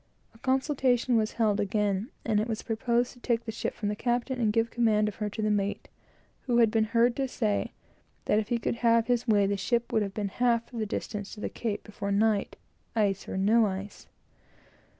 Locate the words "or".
13.29-13.37